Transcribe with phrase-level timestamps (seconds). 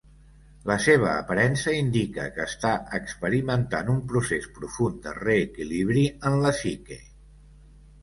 [0.69, 7.03] La seva aparença indica que està experimentant un procés profund de reequilibri en la psique.